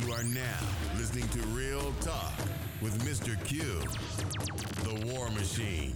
[0.00, 0.58] You are now
[0.96, 2.32] listening to Real Talk
[2.80, 3.36] with Mr.
[3.44, 3.60] Q,
[4.84, 5.94] the War Machine.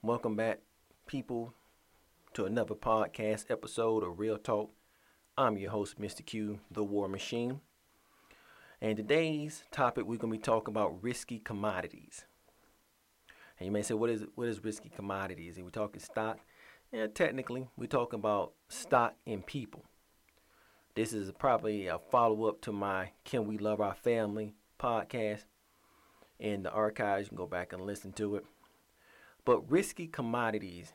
[0.00, 0.60] Welcome back,
[1.06, 1.54] people,
[2.34, 4.70] to another podcast episode of Real Talk.
[5.36, 6.24] I'm your host, Mr.
[6.24, 7.60] Q, the War Machine.
[8.82, 12.24] And today's topic, we're going to be talking about risky commodities.
[13.60, 15.56] And you may say, what is what is risky commodities?
[15.56, 16.40] Are we talking stock?
[16.90, 19.84] Yeah, technically, we're talking about stock in people.
[20.96, 25.44] This is probably a follow up to my Can We Love Our Family podcast.
[26.40, 28.44] In the archives, you can go back and listen to it.
[29.44, 30.92] But risky commodities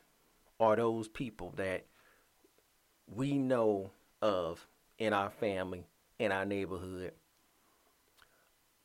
[0.59, 1.85] are those people that
[3.07, 4.67] we know of
[4.99, 5.87] in our family,
[6.19, 7.13] in our neighborhood.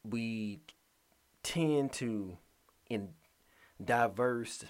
[0.05, 0.61] We
[1.43, 2.37] tend to
[2.89, 3.11] in
[3.83, 4.65] diverse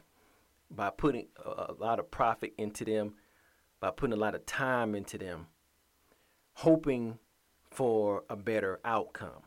[0.70, 3.14] by putting a, a lot of profit into them,
[3.80, 5.46] by putting a lot of time into them,
[6.54, 7.18] hoping
[7.70, 9.42] for a better outcome.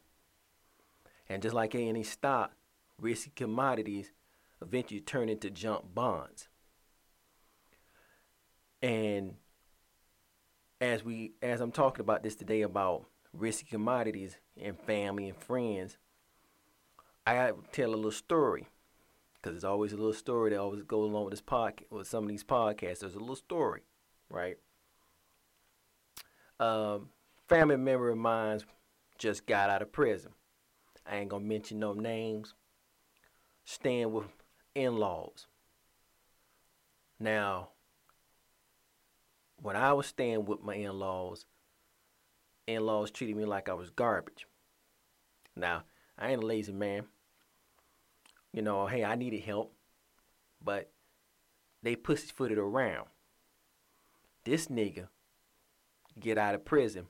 [1.30, 2.52] And just like any stock,
[3.00, 4.12] risky commodities
[4.62, 6.48] eventually turn into junk bonds.
[8.82, 9.36] And
[10.82, 13.06] as we as I'm talking about this today about
[13.38, 15.98] risky commodities and family and friends,
[17.28, 18.68] I tell a little story
[19.36, 22.24] because there's always a little story that always goes along with this podcast with some
[22.24, 23.00] of these podcasts.
[23.00, 23.82] There's a little story,
[24.30, 24.58] right?
[26.60, 27.10] Um,
[27.48, 28.62] family member of mine
[29.18, 30.32] just got out of prison.
[31.06, 32.54] I ain't gonna mention no names.
[33.66, 34.28] Staying with
[34.74, 35.48] in-laws.
[37.20, 37.70] Now,
[39.62, 41.46] when I was staying with my in-laws,
[42.68, 44.48] in-laws treated me like I was garbage.
[45.56, 45.84] Now,
[46.18, 47.06] I ain't a lazy man.
[48.52, 49.74] You know, hey, I needed help,
[50.64, 50.90] but
[51.84, 53.08] they pussyfooted around.
[54.46, 55.08] This nigga
[56.20, 57.08] get out of prison.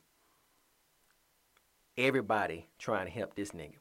[1.97, 3.75] Everybody trying to help this nigga.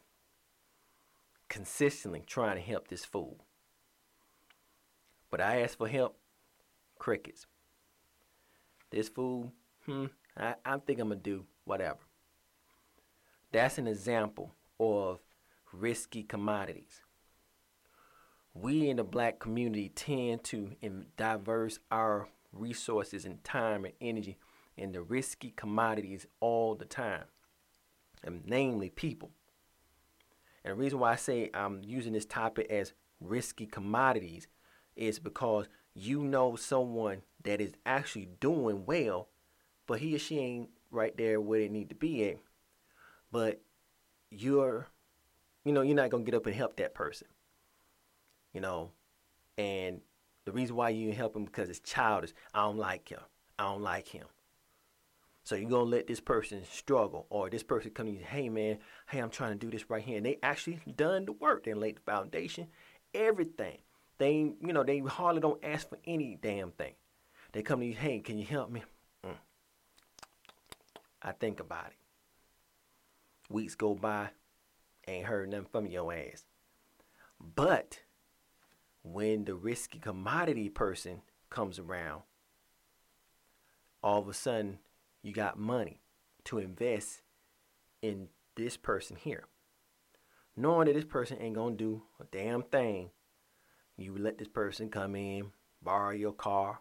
[1.48, 3.44] Consistently trying to help this fool.
[5.31, 6.16] But I asked for help,
[6.98, 7.47] crickets.
[8.91, 9.53] This fool,
[9.87, 10.06] hmm,
[10.37, 11.98] I, I think I'm gonna do whatever.
[13.52, 15.20] That's an example of
[15.72, 17.02] risky commodities.
[18.52, 20.72] We in the black community tend to
[21.16, 24.38] diverse our resources and time and energy
[24.76, 27.24] into risky commodities all the time,
[28.22, 29.30] and namely people.
[30.64, 34.48] And the reason why I say I'm using this topic as risky commodities
[34.97, 39.28] is because you know someone that is actually doing well,
[39.86, 42.38] but he or she ain't right there where they need to be at.
[43.31, 43.60] But
[44.31, 44.88] you're,
[45.65, 47.28] you know, you're not gonna get up and help that person.
[48.53, 48.93] You know,
[49.59, 50.00] and
[50.44, 52.33] the reason why you help him because it's childish.
[52.53, 53.21] I don't like him.
[53.59, 54.27] I don't like him.
[55.44, 58.78] So you're gonna let this person struggle, or this person come to you, hey man,
[59.09, 61.65] hey, I'm trying to do this right here, and they actually done the work.
[61.65, 62.69] They laid the foundation,
[63.12, 63.78] everything.
[64.16, 66.94] They, you know, they hardly don't ask for any damn thing.
[67.53, 68.84] They come to you, hey, can you help me?
[71.24, 71.96] I think about it.
[73.48, 74.28] Weeks go by,
[75.08, 76.44] ain't heard nothing from your ass.
[77.40, 78.00] But
[79.02, 82.22] when the risky commodity person comes around,
[84.02, 84.78] all of a sudden
[85.22, 86.02] you got money
[86.44, 87.22] to invest
[88.02, 89.44] in this person here.
[90.56, 93.10] Knowing that this person ain't gonna do a damn thing
[93.96, 95.52] you let this person come in,
[95.82, 96.80] borrow your car,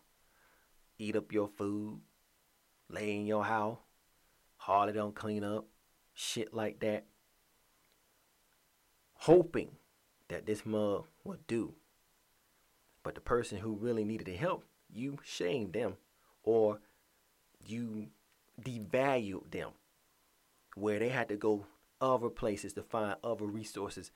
[0.97, 1.99] eat up your food,
[2.89, 3.77] lay in your house,
[4.63, 5.65] hardly don't clean up,
[6.13, 7.03] shit like that.
[9.15, 9.71] Hoping
[10.29, 11.73] that this mug would do.
[13.03, 15.97] But the person who really needed the help, you shamed them
[16.43, 16.79] or
[17.67, 18.07] you
[18.61, 19.71] devalued them
[20.75, 21.65] where they had to go
[21.99, 24.11] other places to find other resources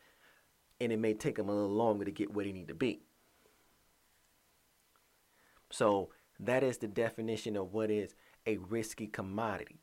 [0.80, 3.02] and it may take them a little longer to get where they need to be.
[5.72, 9.82] So that is the definition of what is a risky commodity.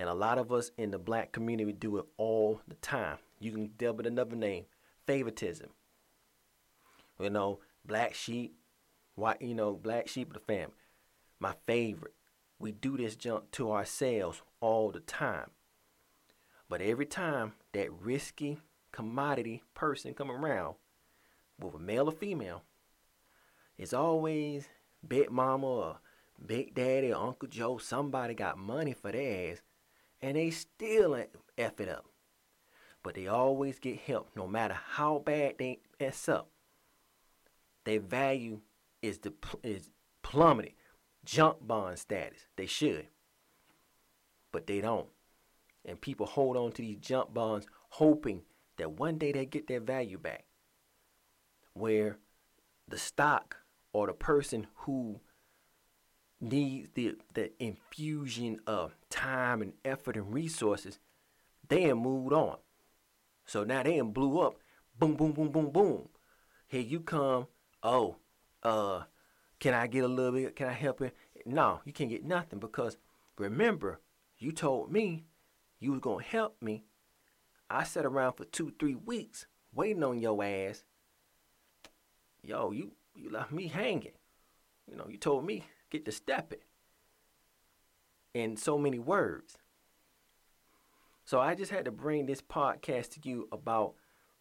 [0.00, 3.18] And a lot of us in the black community do it all the time.
[3.38, 4.64] You can deal with another name,
[5.06, 5.68] favoritism.
[7.18, 8.56] You know, black sheep,
[9.14, 10.72] white, you know, black sheep of the family.
[11.38, 12.14] My favorite.
[12.58, 15.50] We do this junk to ourselves all the time.
[16.66, 18.58] But every time that risky
[18.92, 20.76] commodity person come around
[21.62, 22.62] a male or female,
[23.76, 24.66] it's always
[25.06, 25.98] Big Mama or
[26.46, 27.76] Big Daddy or Uncle Joe.
[27.76, 29.60] Somebody got money for their ass,
[30.22, 31.14] and they still
[31.58, 32.06] F it up.
[33.02, 36.50] But they always get help, no matter how bad they mess up.
[37.84, 38.60] Their value
[39.00, 39.32] is the
[39.62, 39.90] is
[40.22, 40.74] plummeted,
[41.24, 42.46] junk bond status.
[42.56, 43.06] They should,
[44.52, 45.08] but they don't.
[45.86, 48.42] And people hold on to these junk bonds, hoping
[48.76, 50.44] that one day they get their value back.
[51.72, 52.18] Where
[52.86, 53.56] the stock
[53.92, 55.20] or the person who
[56.40, 60.98] needs the, the infusion of time and effort and resources,
[61.68, 62.56] they have moved on.
[63.44, 64.56] So now they blew up.
[64.98, 66.08] Boom, boom, boom, boom, boom.
[66.66, 67.46] Here you come.
[67.82, 68.16] Oh,
[68.62, 69.02] uh,
[69.58, 70.56] can I get a little bit?
[70.56, 71.10] Can I help you?
[71.44, 72.96] No, you can't get nothing because
[73.38, 74.00] remember,
[74.38, 75.24] you told me
[75.78, 76.84] you was gonna help me.
[77.68, 80.84] I sat around for two, three weeks waiting on your ass.
[82.42, 84.12] Yo, you you left me hanging.
[84.90, 86.60] You know, you told me get to stepping.
[88.32, 89.58] In so many words.
[91.24, 93.94] So I just had to bring this podcast to you about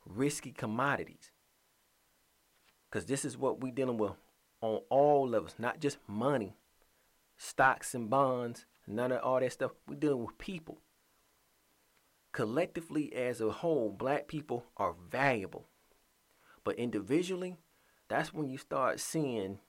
[0.06, 1.32] risky commodities.
[2.92, 4.14] Cause this is what we're dealing with
[4.62, 6.56] on all levels, not just money,
[7.38, 9.72] stocks and bonds, none of all that stuff.
[9.88, 10.80] We're dealing with people
[12.32, 15.66] collectively as a whole, black people are valuable.
[16.64, 17.58] But individually,
[18.08, 19.60] that's when you start seeing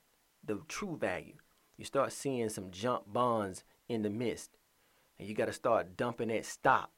[0.44, 1.36] the true value.
[1.80, 4.58] You start seeing some junk bonds in the midst.
[5.18, 6.90] And you got to start dumping that stock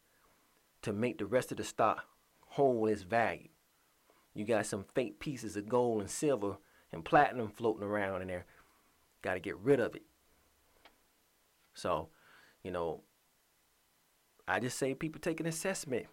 [0.82, 2.04] to make the rest of the stock
[2.48, 3.46] hold its value.
[4.34, 6.56] You got some fake pieces of gold and silver
[6.90, 8.44] and platinum floating around in there.
[9.22, 10.02] Got to get rid of it.
[11.74, 12.08] So,
[12.64, 13.02] you know,
[14.48, 16.06] I just say people take an assessment.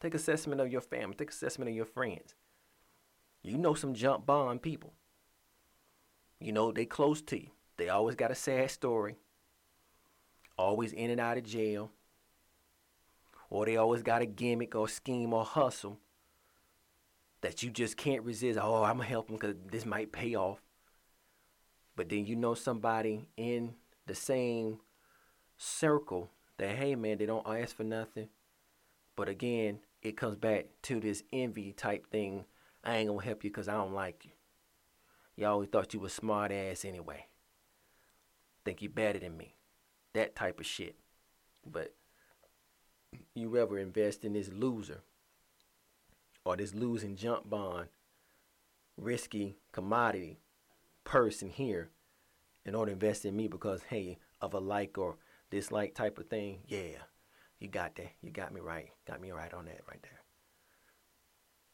[0.00, 1.16] Take assessment of your family.
[1.16, 2.34] Take assessment of your friends.
[3.42, 4.94] You know some junk bond people.
[6.40, 7.48] You know they close to you.
[7.78, 9.16] They always got a sad story.
[10.58, 11.90] Always in and out of jail.
[13.48, 15.98] Or they always got a gimmick or scheme or hustle
[17.40, 18.58] that you just can't resist.
[18.60, 20.60] Oh, I'm gonna help them because this might pay off.
[21.96, 23.74] But then you know somebody in
[24.06, 24.80] the same
[25.56, 28.28] circle that hey man, they don't ask for nothing.
[29.16, 32.44] But again, it comes back to this envy type thing.
[32.84, 34.32] I ain't gonna help you because I don't like you.
[35.36, 37.26] You always thought you was smart ass anyway.
[38.68, 39.54] Think you better than me.
[40.12, 40.94] That type of shit.
[41.64, 41.94] But
[43.34, 45.00] you ever invest in this loser
[46.44, 47.88] or this losing junk bond,
[48.98, 50.40] risky commodity
[51.02, 51.88] person here
[52.74, 55.16] order to invest in me because hey of a like or
[55.50, 56.98] dislike type of thing, yeah,
[57.60, 58.10] you got that.
[58.20, 58.90] You got me right.
[59.06, 60.04] Got me right on that right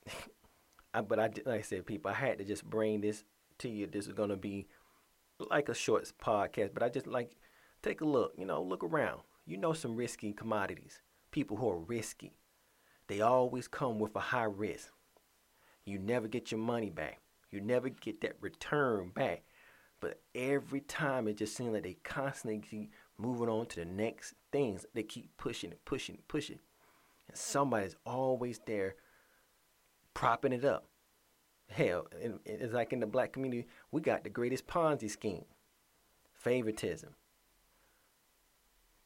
[0.07, 0.15] there.
[0.95, 3.25] I, but I, like I said, people, I had to just bring this
[3.59, 3.89] to you.
[3.89, 4.69] This is gonna be
[5.39, 7.37] like a short podcast, but I just like
[7.83, 8.35] take a look.
[8.39, 9.21] You know, look around.
[9.47, 11.03] You know some risky commodities.
[11.31, 12.37] People who are risky.
[13.09, 14.91] They always come with a high risk.
[15.85, 17.21] You never get your money back.
[17.51, 19.43] You never get that return back.
[20.01, 24.35] But every time it just seems like they constantly keep moving on to the next
[24.51, 24.87] things.
[24.95, 26.59] They keep pushing and pushing and pushing.
[27.29, 28.97] And somebody's always there
[30.15, 30.87] propping it up.
[31.75, 32.07] Hell,
[32.45, 35.45] it's like in the black community, we got the greatest Ponzi scheme
[36.33, 37.17] favoritism.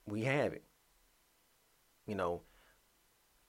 [0.07, 0.65] We have it.
[2.07, 2.43] You know,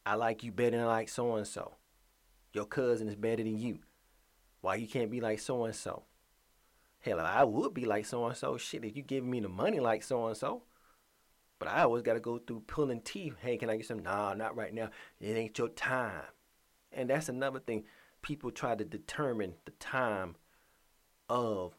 [0.05, 1.75] I like you better than I like so and so.
[2.53, 3.79] Your cousin is better than you.
[4.61, 6.03] Why you can't be like so and so?
[7.01, 8.55] Hell, I would be like so and so.
[8.55, 10.63] Shit, if you give me the money like so and so.
[11.59, 13.35] But I always got to go through pulling teeth.
[13.41, 13.99] Hey, can I get some?
[13.99, 14.91] Nah, not right now.
[15.19, 16.23] It ain't your time.
[16.93, 17.83] And that's another thing.
[18.21, 20.35] People try to determine the time
[21.29, 21.73] of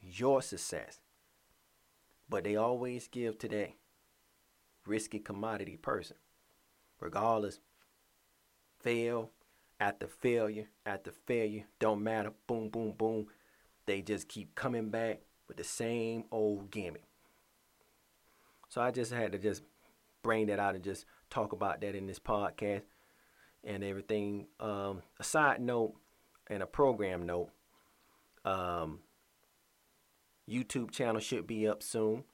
[0.00, 1.00] your success.
[2.28, 3.72] But they always give to that
[4.86, 6.16] risky commodity person.
[7.00, 7.60] Regardless,
[8.80, 9.30] fail
[9.80, 12.32] after failure after failure, don't matter.
[12.46, 13.26] Boom, boom, boom
[13.86, 17.04] they just keep coming back with the same old gimmick.
[18.68, 19.62] So I just had to just
[20.22, 22.82] bring that out and just talk about that in this podcast
[23.66, 24.46] and everything.
[24.60, 25.94] Um, a side note
[26.48, 27.50] and a program note.
[28.44, 29.00] Um,
[30.48, 32.24] YouTube channel should be up soon.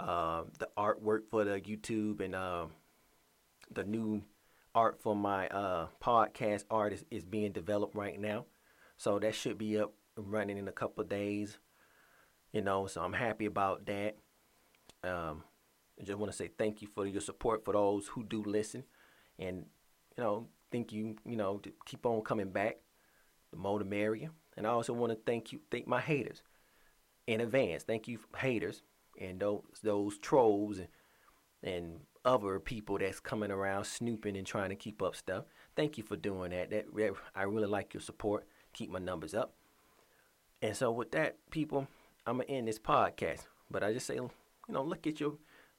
[0.00, 2.66] Uh, the artwork for the YouTube and uh,
[3.72, 4.22] the new
[4.74, 8.46] art for my uh, podcast art is, is being developed right now.
[8.96, 11.58] So that should be up and running in a couple days.
[12.52, 14.16] You know, so I'm happy about that.
[15.04, 15.44] Um,
[16.00, 18.84] I just want to say thank you for your support for those who do listen,
[19.38, 19.66] and
[20.16, 22.78] you know, thank you, you know, to keep on coming back.
[23.50, 24.30] The more the merrier.
[24.56, 26.42] And I also want to thank you, thank my haters
[27.26, 27.82] in advance.
[27.82, 28.82] Thank you, haters,
[29.20, 30.88] and those those trolls and
[31.62, 35.44] and other people that's coming around snooping and trying to keep up stuff.
[35.76, 36.70] Thank you for doing that.
[36.70, 38.46] That, that I really like your support.
[38.72, 39.54] Keep my numbers up.
[40.60, 41.88] And so with that, people,
[42.26, 43.46] I'm gonna end this podcast.
[43.70, 44.30] But I just say, you
[44.68, 45.34] know, look at your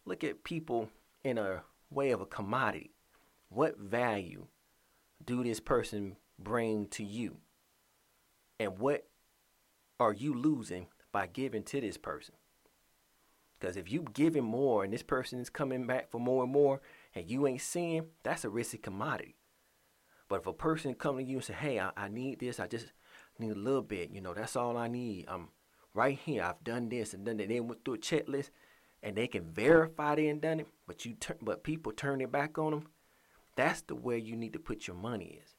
[0.06, 0.90] look at people
[1.24, 2.93] in a way of a commodity.
[3.53, 4.48] What value
[5.24, 7.38] do this person bring to you?
[8.60, 9.07] And what
[10.00, 12.36] are you losing by giving to this person?
[13.53, 16.81] Because if you giving more and this person is coming back for more and more
[17.15, 19.36] and you ain't seeing, that's a risky commodity.
[20.27, 22.67] But if a person come to you and say, hey, I, I need this, I
[22.67, 22.88] just
[23.39, 25.25] need a little bit, you know, that's all I need.
[25.27, 25.50] I'm
[25.93, 26.43] right here.
[26.43, 27.50] I've done this and done that.
[27.50, 28.50] They went through a checklist
[29.01, 32.31] and they can verify they ain't done it, but you turn but people turn it
[32.31, 32.88] back on them.
[33.55, 35.55] That's the way you need to put your money is.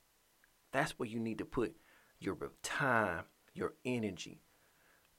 [0.73, 1.77] That's where you need to put
[2.19, 3.25] your time,
[3.55, 4.41] your energy,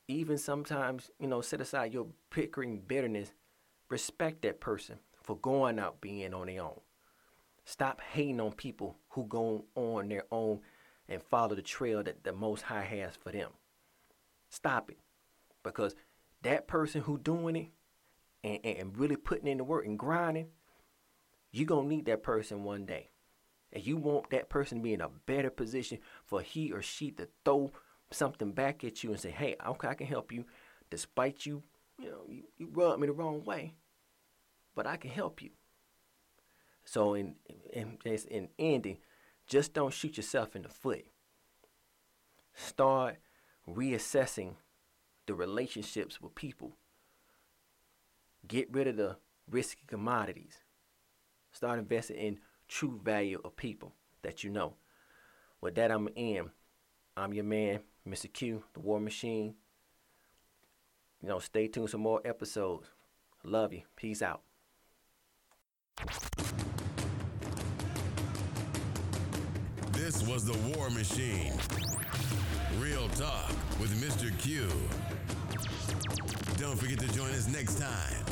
[0.08, 3.32] even sometimes, you know, set aside your pickering bitterness.
[3.89, 6.79] Respect that person for going out being on their own.
[7.65, 10.60] Stop hating on people who go on their own
[11.08, 13.51] and follow the trail that the Most High has for them.
[14.50, 15.00] Stop it.
[15.63, 15.96] Because
[16.44, 17.67] that person who doing it
[18.44, 20.48] and, and really putting in the work and grinding,
[21.56, 23.10] you're going to need that person one day.
[23.72, 27.12] And you want that person to be in a better position for he or she
[27.12, 27.72] to throw
[28.12, 30.46] something back at you and say, hey, okay, I can help you
[30.90, 31.64] despite you,
[31.98, 33.74] you know, you, you rub me the wrong way,
[34.76, 35.52] but I can help you.
[36.84, 37.36] So in,
[37.72, 37.98] in,
[38.30, 38.98] in ending,
[39.48, 41.06] just don't shoot yourself in the foot.
[42.54, 43.16] Start
[43.68, 44.56] reassessing
[45.26, 46.74] the relationships with people.
[48.46, 49.18] Get rid of the
[49.50, 50.65] risky commodities.
[51.56, 53.94] Start investing in true value of people
[54.24, 54.74] that you know.
[55.62, 56.50] With that, I'm in.
[57.16, 58.32] I'm your man, Mr.
[58.32, 59.56] Q, the War Machine.
[61.22, 62.90] You know, stay tuned for more episodes.
[63.46, 63.84] Love you.
[63.96, 64.42] Peace out.
[69.94, 71.54] This was the War Machine.
[72.80, 73.48] Real talk
[73.80, 74.38] with Mr.
[74.40, 74.68] Q.
[76.58, 78.25] Don't forget to join us next time